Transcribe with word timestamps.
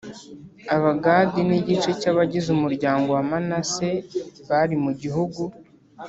Abagadi 0.75 1.39
n 1.49 1.51
igice 1.59 1.91
cy 2.01 2.07
abagize 2.11 2.47
umuryango 2.57 3.07
wa 3.15 3.23
Manase 3.29 3.89
bari 4.49 4.75
mu 4.83 4.91
gihugu. 5.01 5.41